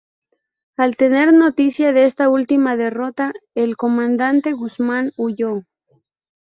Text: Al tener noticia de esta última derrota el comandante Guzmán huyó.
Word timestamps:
Al 0.77 0.95
tener 0.95 1.31
noticia 1.31 1.93
de 1.93 2.05
esta 2.05 2.27
última 2.27 2.75
derrota 2.75 3.33
el 3.53 3.77
comandante 3.77 4.51
Guzmán 4.51 5.11
huyó. 5.15 5.63